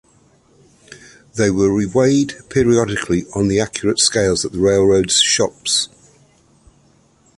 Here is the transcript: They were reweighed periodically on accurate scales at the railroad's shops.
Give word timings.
They 1.35 1.51
were 1.51 1.69
reweighed 1.69 2.49
periodically 2.49 3.25
on 3.35 3.51
accurate 3.51 3.99
scales 3.99 4.43
at 4.43 4.51
the 4.51 4.57
railroad's 4.57 5.21
shops. 5.21 5.89